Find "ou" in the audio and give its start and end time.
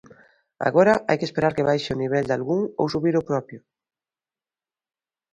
2.79-2.85